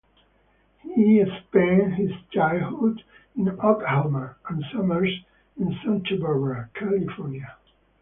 He 0.81 1.23
spent 1.43 1.93
his 1.93 2.11
childhood 2.31 3.03
in 3.35 3.49
Oklahoma 3.59 4.35
and 4.49 4.65
summers 4.73 5.15
in 5.59 5.77
Santa 5.85 6.17
Barbara, 6.17 6.71
California. 6.73 7.55